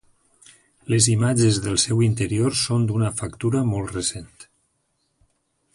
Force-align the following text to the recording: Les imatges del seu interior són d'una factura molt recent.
Les 0.93 1.09
imatges 1.15 1.59
del 1.65 1.77
seu 1.83 2.01
interior 2.07 2.57
són 2.63 2.87
d'una 2.91 3.13
factura 3.21 3.65
molt 3.75 3.95
recent. 3.99 4.33